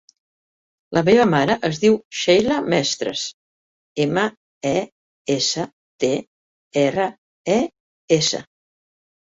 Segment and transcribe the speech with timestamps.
[0.97, 3.27] La meva mare es diu Sheila Mestres:
[4.09, 4.25] ema,
[4.73, 4.75] e,
[5.39, 5.69] essa,
[6.05, 6.13] te,
[6.89, 7.11] erra,
[7.61, 7.65] e,
[8.23, 8.45] essa.